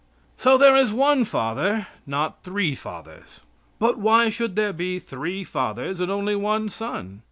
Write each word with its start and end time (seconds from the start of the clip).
"So 0.35 0.57
there 0.57 0.75
is 0.75 0.91
one 0.91 1.25
Father, 1.25 1.85
not 2.07 2.41
three 2.41 2.73
Fathers." 2.73 3.41
Why 3.77 4.29
should 4.29 4.55
there 4.55 4.73
be 4.73 4.97
three 4.97 5.43
Fathers, 5.43 5.99
and 5.99 6.09
only 6.09 6.35
one 6.35 6.69
Son? 6.69 7.19